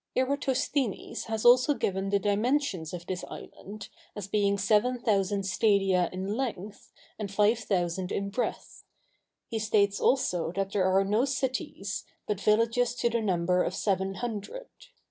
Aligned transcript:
Eratosthenes 0.15 1.25
has 1.25 1.45
also 1.45 1.75
given 1.75 2.09
the 2.09 2.17
dimensions 2.17 2.91
of 2.91 3.05
this 3.05 3.23
island, 3.25 3.87
as 4.15 4.27
being 4.27 4.57
seven 4.57 4.99
thousand 4.99 5.43
stadia 5.45 6.09
in 6.11 6.35
length, 6.35 6.91
and 7.19 7.31
five 7.31 7.59
thousand 7.59 8.11
in 8.11 8.31
breadth: 8.31 8.83
he 9.47 9.59
states 9.59 9.99
also 9.99 10.51
that 10.53 10.71
there 10.71 10.85
are 10.85 11.03
no 11.05 11.23
cities, 11.23 12.03
but 12.25 12.41
villages 12.41 12.95
to 12.95 13.11
the 13.11 13.21
number 13.21 13.61
of 13.63 13.75
seven 13.75 14.15
hundred. 14.15 14.69